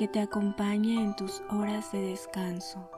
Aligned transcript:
que 0.00 0.08
te 0.08 0.20
acompañe 0.20 0.94
en 0.94 1.14
tus 1.14 1.42
horas 1.50 1.92
de 1.92 2.00
descanso. 2.00 2.90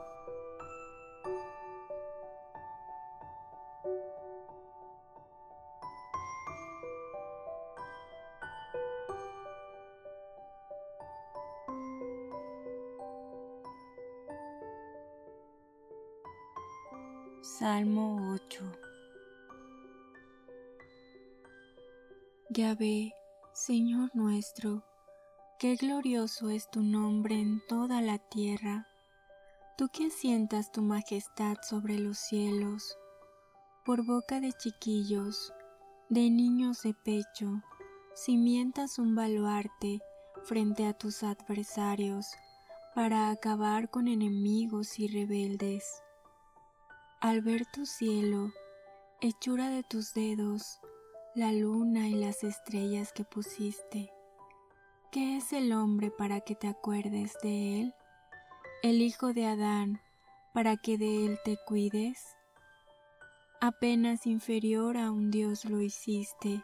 Salmo 17.41 18.31
8 18.33 18.63
Ya 22.49 22.75
ve, 22.75 23.11
Señor 23.51 24.09
nuestro, 24.13 24.85
Qué 25.59 25.75
glorioso 25.75 26.49
es 26.49 26.69
tu 26.69 26.81
nombre 26.81 27.39
en 27.39 27.61
toda 27.67 28.01
la 28.01 28.17
tierra, 28.17 28.85
tú 29.77 29.87
que 29.87 30.07
asientas 30.07 30.71
tu 30.71 30.81
majestad 30.81 31.55
sobre 31.61 31.99
los 31.99 32.17
cielos, 32.17 32.97
por 33.85 34.05
boca 34.05 34.41
de 34.41 34.51
chiquillos, 34.51 35.53
de 36.09 36.29
niños 36.29 36.81
de 36.83 36.93
pecho, 36.93 37.61
cimientas 38.13 38.99
un 38.99 39.15
baluarte 39.15 40.01
frente 40.43 40.85
a 40.85 40.93
tus 40.93 41.23
adversarios 41.23 42.27
para 42.93 43.29
acabar 43.29 43.89
con 43.89 44.07
enemigos 44.09 44.99
y 44.99 45.07
rebeldes. 45.07 46.03
Al 47.21 47.41
ver 47.41 47.65
tu 47.71 47.85
cielo, 47.85 48.51
hechura 49.21 49.69
de 49.69 49.83
tus 49.83 50.13
dedos, 50.13 50.81
la 51.35 51.53
luna 51.53 52.09
y 52.09 52.15
las 52.15 52.43
estrellas 52.43 53.13
que 53.13 53.23
pusiste, 53.23 54.11
¿Qué 55.13 55.37
es 55.37 55.53
el 55.53 55.73
hombre 55.73 56.09
para 56.09 56.41
que 56.41 56.55
te 56.55 56.67
acuerdes 56.67 57.37
de 57.43 57.79
él? 57.79 57.95
¿El 58.81 58.99
hijo 58.99 59.31
de 59.31 59.45
Adán 59.45 60.01
para 60.55 60.75
que 60.75 60.97
de 60.97 61.27
él 61.27 61.39
te 61.45 61.55
cuides? 61.67 62.35
Apenas 63.61 64.25
inferior 64.25 64.97
a 64.97 65.11
un 65.11 65.29
Dios 65.29 65.65
lo 65.65 65.81
hiciste, 65.81 66.63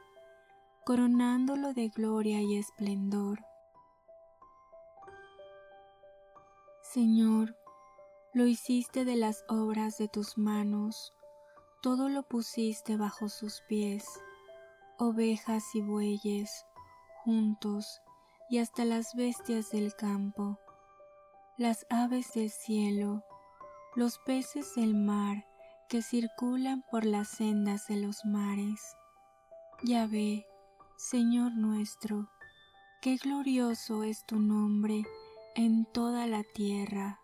coronándolo 0.83 1.75
de 1.75 1.89
gloria 1.89 2.41
y 2.41 2.57
esplendor. 2.57 3.45
Señor, 6.81 7.55
lo 8.33 8.47
hiciste 8.47 9.05
de 9.05 9.15
las 9.15 9.45
obras 9.47 9.99
de 9.99 10.07
tus 10.07 10.39
manos, 10.39 11.13
todo 11.83 12.09
lo 12.09 12.23
pusiste 12.23 12.97
bajo 12.97 13.29
sus 13.29 13.61
pies, 13.69 14.07
ovejas 14.97 15.75
y 15.75 15.81
bueyes, 15.81 16.65
juntos, 17.23 18.01
y 18.49 18.57
hasta 18.57 18.83
las 18.83 19.13
bestias 19.13 19.69
del 19.69 19.93
campo, 19.95 20.59
las 21.57 21.85
aves 21.89 22.33
del 22.33 22.49
cielo, 22.49 23.23
los 23.95 24.17
peces 24.19 24.75
del 24.75 24.95
mar 24.95 25.45
que 25.87 26.01
circulan 26.01 26.83
por 26.91 27.05
las 27.05 27.27
sendas 27.27 27.87
de 27.87 27.97
los 27.97 28.25
mares. 28.25 28.95
Ya 29.83 30.07
ve, 30.07 30.45
Señor 30.97 31.53
nuestro, 31.53 32.29
qué 33.01 33.17
glorioso 33.17 34.03
es 34.03 34.25
tu 34.25 34.39
nombre 34.39 35.03
en 35.55 35.85
toda 35.85 36.27
la 36.27 36.43
tierra. 36.43 37.19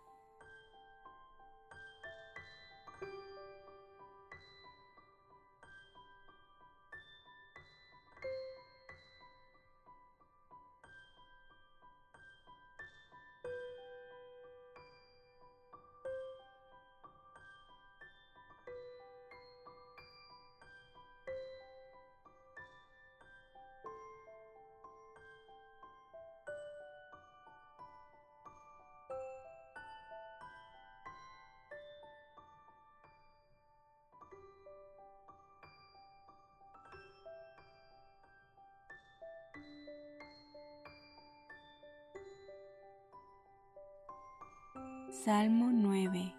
Salmo 45.24 45.70
9 45.72 46.34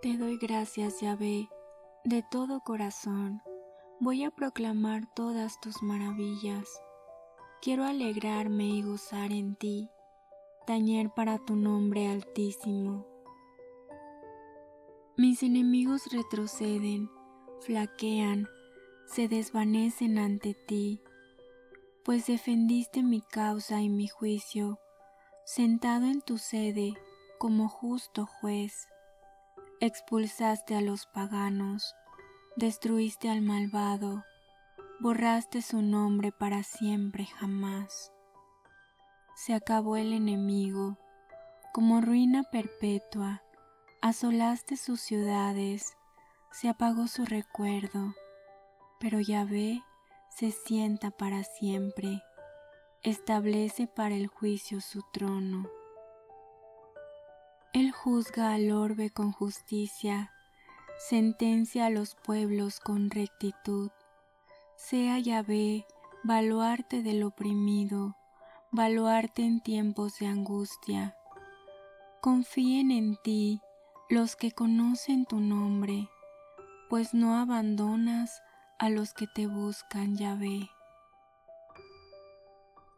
Te 0.00 0.16
doy 0.16 0.38
gracias, 0.38 1.00
Yahvé, 1.00 1.48
de 2.04 2.22
todo 2.30 2.60
corazón. 2.60 3.42
Voy 4.00 4.24
a 4.24 4.30
proclamar 4.30 5.12
todas 5.14 5.60
tus 5.60 5.82
maravillas. 5.82 6.68
Quiero 7.60 7.84
alegrarme 7.84 8.66
y 8.66 8.82
gozar 8.82 9.32
en 9.32 9.56
ti, 9.56 9.90
tañer 10.66 11.10
para 11.10 11.38
tu 11.38 11.56
nombre 11.56 12.08
altísimo. 12.08 13.04
Mis 15.16 15.42
enemigos 15.42 16.06
retroceden, 16.12 17.10
flaquean, 17.60 18.48
se 19.06 19.28
desvanecen 19.28 20.18
ante 20.18 20.54
ti, 20.54 21.02
pues 22.04 22.26
defendiste 22.26 23.02
mi 23.02 23.20
causa 23.22 23.82
y 23.82 23.90
mi 23.90 24.08
juicio 24.08 24.78
sentado 25.46 26.06
en 26.06 26.22
tu 26.22 26.38
sede 26.38 26.94
como 27.38 27.68
justo 27.68 28.26
juez, 28.26 28.88
expulsaste 29.78 30.74
a 30.74 30.80
los 30.80 31.06
paganos, 31.06 31.94
destruiste 32.56 33.30
al 33.30 33.42
malvado, 33.42 34.24
borraste 34.98 35.62
su 35.62 35.82
nombre 35.82 36.32
para 36.32 36.64
siempre 36.64 37.26
jamás. 37.26 38.12
Se 39.36 39.54
acabó 39.54 39.96
el 39.96 40.12
enemigo, 40.14 40.98
como 41.72 42.00
ruina 42.00 42.42
perpetua, 42.42 43.44
asolaste 44.02 44.76
sus 44.76 45.00
ciudades, 45.00 45.96
se 46.50 46.68
apagó 46.68 47.06
su 47.06 47.24
recuerdo, 47.24 48.16
pero 48.98 49.20
Yahvé 49.20 49.80
se 50.28 50.50
sienta 50.50 51.12
para 51.12 51.44
siempre 51.44 52.20
establece 53.06 53.86
para 53.86 54.16
el 54.16 54.26
juicio 54.26 54.80
su 54.80 55.00
trono. 55.12 55.68
Él 57.72 57.92
juzga 57.92 58.52
al 58.52 58.72
orbe 58.72 59.10
con 59.10 59.30
justicia, 59.30 60.32
sentencia 60.98 61.86
a 61.86 61.90
los 61.90 62.16
pueblos 62.16 62.80
con 62.80 63.10
rectitud. 63.10 63.92
Sea 64.74 65.20
Yahvé, 65.20 65.86
baluarte 66.24 67.02
del 67.02 67.22
oprimido, 67.22 68.16
baluarte 68.72 69.42
en 69.42 69.60
tiempos 69.60 70.18
de 70.18 70.26
angustia. 70.26 71.16
Confíen 72.20 72.90
en 72.90 73.16
ti 73.22 73.60
los 74.10 74.34
que 74.34 74.50
conocen 74.50 75.26
tu 75.26 75.38
nombre, 75.38 76.08
pues 76.90 77.14
no 77.14 77.36
abandonas 77.38 78.42
a 78.80 78.88
los 78.88 79.14
que 79.14 79.28
te 79.28 79.46
buscan, 79.46 80.16
Yahvé. 80.16 80.70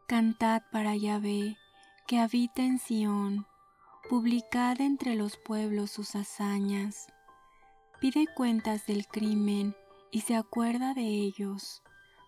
Cantad 0.09 0.63
para 0.71 0.95
Yahvé, 0.95 1.55
que 2.07 2.17
habita 2.17 2.63
en 2.63 2.79
Sión, 2.79 3.45
publicad 4.09 4.81
entre 4.81 5.13
los 5.13 5.37
pueblos 5.37 5.91
sus 5.91 6.15
hazañas. 6.15 7.13
Pide 8.01 8.25
cuentas 8.35 8.87
del 8.87 9.05
crimen 9.05 9.75
y 10.09 10.21
se 10.21 10.35
acuerda 10.35 10.95
de 10.95 11.03
ellos. 11.03 11.83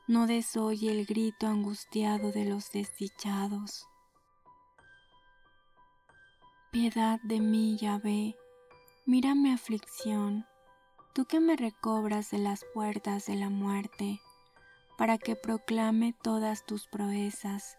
No 0.07 0.27
desoye 0.27 0.91
el 0.91 1.07
grito 1.07 1.47
angustiado 1.47 2.31
de 2.31 2.45
los 2.45 2.71
desdichados. 2.71 3.87
Piedad 6.69 7.19
de 7.23 7.39
mí, 7.39 7.79
Yahvé, 7.81 8.35
mira 9.07 9.33
mi 9.33 9.51
aflicción, 9.51 10.45
tú 11.15 11.25
que 11.25 11.39
me 11.39 11.55
recobras 11.55 12.29
de 12.29 12.37
las 12.37 12.63
puertas 12.75 13.25
de 13.25 13.37
la 13.37 13.49
muerte 13.49 14.21
para 15.01 15.17
que 15.17 15.35
proclame 15.35 16.13
todas 16.13 16.63
tus 16.63 16.85
proezas 16.85 17.75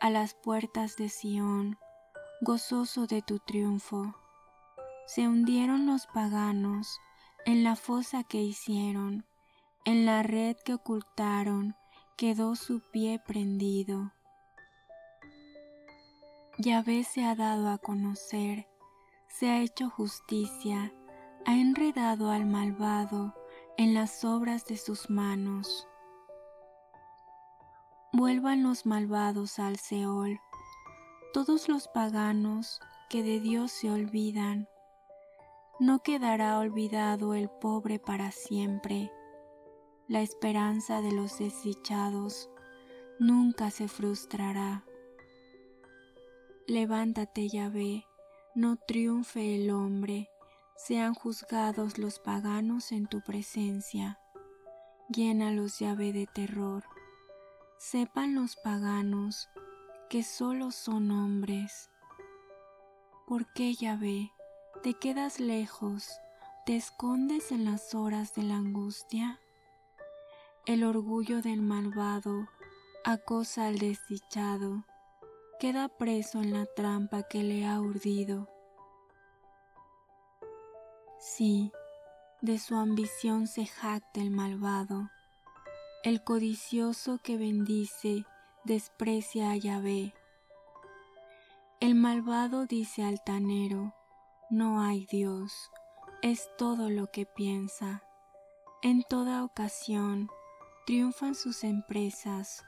a 0.00 0.10
las 0.10 0.34
puertas 0.34 0.96
de 0.96 1.08
Sión, 1.08 1.78
gozoso 2.40 3.06
de 3.06 3.22
tu 3.22 3.38
triunfo. 3.38 4.16
Se 5.06 5.28
hundieron 5.28 5.86
los 5.86 6.08
paganos 6.08 6.98
en 7.46 7.62
la 7.62 7.76
fosa 7.76 8.24
que 8.24 8.38
hicieron, 8.38 9.24
en 9.84 10.04
la 10.04 10.24
red 10.24 10.56
que 10.64 10.74
ocultaron, 10.74 11.76
quedó 12.16 12.56
su 12.56 12.80
pie 12.90 13.20
prendido. 13.24 14.10
Yahvé 16.58 17.04
se 17.04 17.24
ha 17.24 17.36
dado 17.36 17.68
a 17.68 17.78
conocer, 17.78 18.66
se 19.28 19.48
ha 19.48 19.60
hecho 19.60 19.90
justicia, 19.90 20.92
ha 21.46 21.54
enredado 21.54 22.32
al 22.32 22.46
malvado 22.46 23.32
en 23.76 23.94
las 23.94 24.24
obras 24.24 24.66
de 24.66 24.76
sus 24.76 25.08
manos 25.08 25.86
vuelvan 28.14 28.62
los 28.62 28.86
malvados 28.86 29.58
al 29.58 29.76
Seol, 29.76 30.40
todos 31.32 31.68
los 31.68 31.88
paganos 31.88 32.80
que 33.10 33.24
de 33.24 33.40
Dios 33.40 33.72
se 33.72 33.90
olvidan. 33.90 34.68
No 35.80 36.00
quedará 36.00 36.60
olvidado 36.60 37.34
el 37.34 37.48
pobre 37.48 37.98
para 37.98 38.30
siempre. 38.30 39.10
La 40.06 40.20
esperanza 40.20 41.00
de 41.00 41.10
los 41.10 41.38
desdichados 41.40 42.48
nunca 43.18 43.72
se 43.72 43.88
frustrará. 43.88 44.84
Levántate, 46.68 47.48
Yahvé, 47.48 48.06
no 48.54 48.76
triunfe 48.76 49.56
el 49.56 49.72
hombre, 49.72 50.30
sean 50.76 51.14
juzgados 51.14 51.98
los 51.98 52.20
paganos 52.20 52.92
en 52.92 53.08
tu 53.08 53.22
presencia. 53.22 54.20
Llénalos, 55.08 55.80
Yahvé, 55.80 56.12
de 56.12 56.28
terror 56.28 56.84
sepan 57.90 58.34
los 58.34 58.56
paganos 58.56 59.50
que 60.08 60.22
solo 60.22 60.70
son 60.70 61.10
hombres. 61.10 61.90
¿Por 63.26 63.52
qué, 63.52 63.74
Yahvé, 63.74 64.32
te 64.82 64.94
quedas 64.94 65.38
lejos, 65.38 66.08
te 66.64 66.76
escondes 66.76 67.52
en 67.52 67.66
las 67.66 67.94
horas 67.94 68.34
de 68.34 68.42
la 68.44 68.56
angustia? 68.56 69.38
El 70.64 70.82
orgullo 70.82 71.42
del 71.42 71.60
malvado 71.60 72.48
acosa 73.04 73.66
al 73.66 73.78
desdichado, 73.78 74.86
queda 75.60 75.90
preso 75.90 76.40
en 76.40 76.54
la 76.54 76.64
trampa 76.64 77.22
que 77.24 77.42
le 77.42 77.66
ha 77.66 77.82
urdido. 77.82 78.48
Sí, 81.18 81.70
de 82.40 82.58
su 82.58 82.76
ambición 82.76 83.46
se 83.46 83.66
jacta 83.66 84.22
el 84.22 84.30
malvado, 84.30 85.10
el 86.04 86.22
codicioso 86.22 87.18
que 87.22 87.38
bendice 87.38 88.26
desprecia 88.64 89.52
a 89.52 89.56
Yahvé. 89.56 90.12
El 91.80 91.94
malvado 91.94 92.66
dice 92.66 93.02
altanero, 93.02 93.94
no 94.50 94.82
hay 94.82 95.06
Dios, 95.06 95.70
es 96.20 96.50
todo 96.58 96.90
lo 96.90 97.10
que 97.10 97.24
piensa. 97.24 98.02
En 98.82 99.02
toda 99.02 99.44
ocasión 99.44 100.28
triunfan 100.84 101.34
sus 101.34 101.64
empresas, 101.64 102.62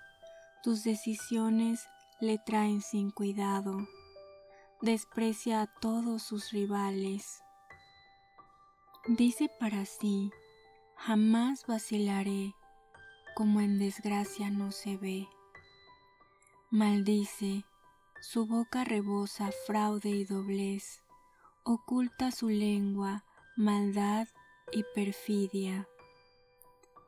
tus 0.62 0.82
decisiones 0.82 1.86
le 2.20 2.38
traen 2.38 2.80
sin 2.80 3.10
cuidado, 3.10 3.86
desprecia 4.80 5.60
a 5.60 5.66
todos 5.66 6.22
sus 6.22 6.52
rivales. 6.52 7.42
Dice 9.08 9.50
para 9.60 9.84
sí, 9.84 10.30
jamás 10.96 11.66
vacilaré 11.66 12.54
como 13.36 13.60
en 13.60 13.78
desgracia 13.78 14.48
no 14.50 14.72
se 14.72 14.96
ve. 14.96 15.28
Maldice, 16.70 17.66
su 18.22 18.46
boca 18.46 18.82
rebosa 18.82 19.50
fraude 19.66 20.08
y 20.08 20.24
doblez, 20.24 21.02
oculta 21.62 22.30
su 22.30 22.48
lengua 22.48 23.24
maldad 23.54 24.26
y 24.72 24.84
perfidia. 24.94 25.86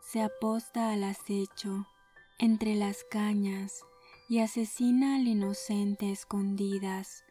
Se 0.02 0.22
aposta 0.22 0.92
al 0.92 1.04
acecho 1.04 1.86
entre 2.38 2.74
las 2.74 3.04
cañas 3.04 3.86
y 4.28 4.40
asesina 4.40 5.16
al 5.16 5.26
inocente 5.26 6.12
escondidas. 6.12 7.24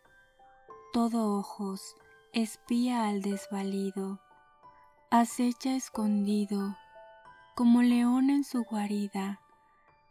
Todo 0.91 1.38
ojos, 1.38 1.95
espía 2.33 3.07
al 3.07 3.21
desvalido, 3.21 4.19
acecha 5.11 5.75
escondido 5.75 6.75
como 7.57 7.81
león 7.81 8.30
en 8.30 8.44
su 8.44 8.65
guarida, 8.65 9.42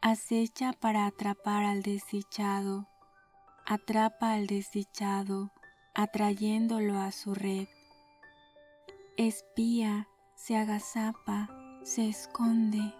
acecha 0.00 0.72
para 0.72 1.06
atrapar 1.06 1.62
al 1.62 1.80
desdichado, 1.80 2.88
atrapa 3.64 4.32
al 4.32 4.48
desdichado, 4.48 5.52
atrayéndolo 5.94 6.98
a 6.98 7.12
su 7.12 7.36
red. 7.36 7.68
Espía, 9.16 10.08
se 10.34 10.56
agazapa, 10.56 11.48
se 11.84 12.08
esconde, 12.08 12.92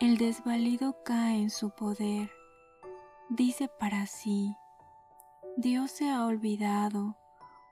el 0.00 0.16
desvalido 0.16 0.96
cae 1.04 1.36
en 1.36 1.50
su 1.50 1.68
poder. 1.68 2.30
Dice 3.28 3.68
para 3.68 4.06
sí, 4.06 4.56
Dios 5.58 5.90
se 5.90 6.08
ha 6.08 6.24
olvidado, 6.24 7.14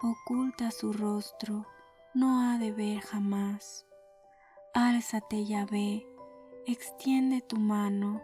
oculta 0.03 0.71
su 0.71 0.93
rostro, 0.93 1.65
no 2.13 2.43
ha 2.43 2.59
de 2.59 2.73
ver 2.73 3.01
jamás. 3.01 3.88
Álzate, 4.75 5.47
Yahvé, 5.47 6.07
extiende 6.67 7.41
tu 7.41 7.57
mano, 7.57 8.21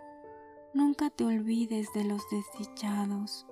nunca 0.75 1.09
te 1.09 1.25
olvides 1.25 1.91
de 1.95 2.05
los 2.05 2.23
desdichados. 2.29 3.47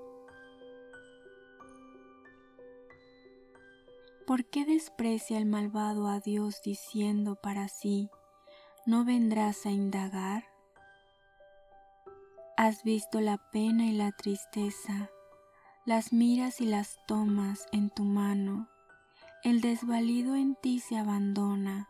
¿Por 4.26 4.44
qué 4.44 4.66
desprecia 4.66 5.38
el 5.38 5.46
malvado 5.46 6.06
a 6.06 6.20
Dios 6.20 6.60
diciendo 6.62 7.36
para 7.36 7.68
sí, 7.68 8.10
no 8.84 9.04
vendrás 9.06 9.64
a 9.64 9.70
indagar? 9.70 10.44
Has 12.58 12.84
visto 12.84 13.20
la 13.20 13.38
pena 13.50 13.86
y 13.86 13.92
la 13.92 14.12
tristeza, 14.12 15.10
las 15.86 16.12
miras 16.12 16.60
y 16.60 16.66
las 16.66 16.98
tomas 17.06 17.66
en 17.72 17.88
tu 17.88 18.04
mano, 18.04 18.68
el 19.42 19.62
desvalido 19.62 20.36
en 20.36 20.54
ti 20.56 20.78
se 20.78 20.98
abandona 20.98 21.88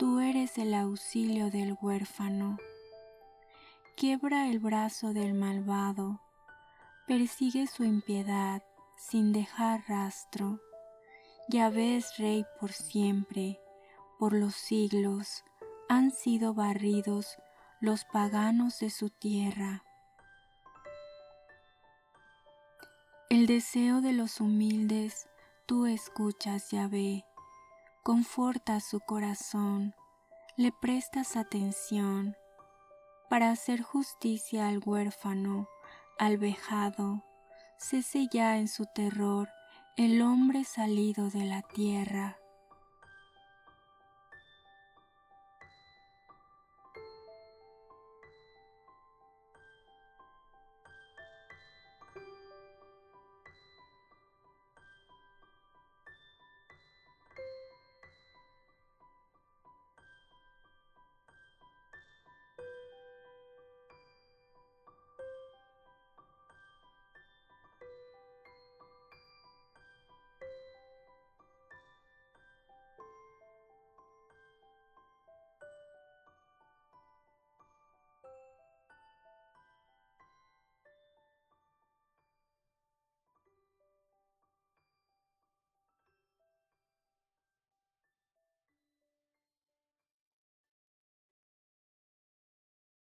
tú 0.00 0.18
eres 0.20 0.56
el 0.56 0.72
auxilio 0.72 1.50
del 1.50 1.76
huérfano. 1.78 2.56
Quiebra 3.98 4.48
el 4.48 4.58
brazo 4.58 5.12
del 5.12 5.34
malvado, 5.34 6.22
persigue 7.06 7.66
su 7.66 7.84
impiedad 7.84 8.62
sin 8.96 9.34
dejar 9.34 9.84
rastro. 9.88 10.58
Ya 11.50 11.68
ves, 11.68 12.16
Rey, 12.16 12.46
por 12.58 12.72
siempre, 12.72 13.60
por 14.18 14.32
los 14.32 14.54
siglos, 14.54 15.44
han 15.90 16.12
sido 16.12 16.54
barridos 16.54 17.36
los 17.82 18.06
paganos 18.06 18.78
de 18.78 18.88
su 18.88 19.10
tierra. 19.10 19.84
El 23.28 23.46
deseo 23.46 24.00
de 24.00 24.14
los 24.14 24.40
humildes 24.40 25.28
tú 25.66 25.84
escuchas, 25.84 26.70
Yahvé, 26.70 27.26
conforta 28.02 28.80
su 28.80 29.00
corazón, 29.00 29.94
le 30.56 30.72
prestas 30.72 31.36
atención 31.36 32.34
para 33.28 33.50
hacer 33.50 33.82
justicia 33.82 34.68
al 34.68 34.80
huérfano, 34.84 35.68
al 36.18 36.38
vejado, 36.38 37.22
cese 37.78 38.26
ya 38.32 38.56
en 38.56 38.68
su 38.68 38.86
terror 38.94 39.48
el 39.96 40.22
hombre 40.22 40.64
salido 40.64 41.30
de 41.30 41.44
la 41.44 41.62
tierra. 41.62 42.39